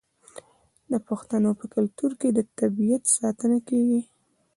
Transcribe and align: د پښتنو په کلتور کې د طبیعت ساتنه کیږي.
د 0.91 0.93
پښتنو 1.07 1.51
په 1.59 1.65
کلتور 1.75 2.11
کې 2.21 2.29
د 2.33 2.39
طبیعت 2.59 3.03
ساتنه 3.17 3.57
کیږي. 3.67 4.01